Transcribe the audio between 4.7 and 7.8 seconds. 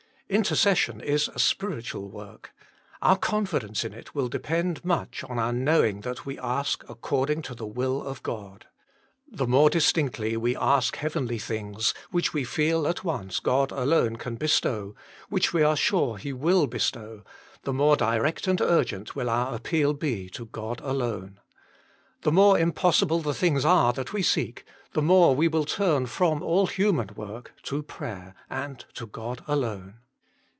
much on our knowing that we ask according to the